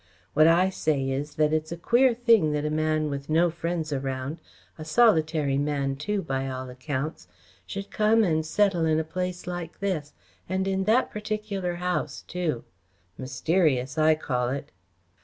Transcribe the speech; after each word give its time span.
What 0.33 0.47
I 0.47 0.71
say 0.71 1.11
is 1.11 1.35
that 1.35 1.53
it's 1.53 1.71
a 1.71 1.77
queer 1.77 2.15
thing 2.15 2.53
that 2.53 2.65
a 2.65 2.71
man 2.71 3.11
with 3.11 3.29
no 3.29 3.51
friends 3.51 3.93
around, 3.93 4.41
a 4.79 4.83
solitary 4.83 5.59
man 5.59 5.95
too, 5.95 6.23
by 6.23 6.47
all 6.49 6.71
accounts, 6.71 7.27
should 7.67 7.91
come 7.91 8.23
and 8.23 8.43
settle 8.43 8.85
in 8.87 8.97
a 8.99 9.03
place 9.03 9.45
like 9.45 9.77
this, 9.79 10.13
and 10.49 10.67
in 10.67 10.85
that 10.85 11.11
particular 11.11 11.75
house 11.75 12.23
too. 12.23 12.63
Mysterious, 13.19 13.95
I 13.99 14.15
call 14.15 14.49
it!" 14.49 14.71